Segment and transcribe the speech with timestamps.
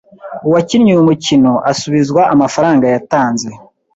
[0.47, 3.49] uwakinnye uyu mukino asubizwa amafaranga yatanze.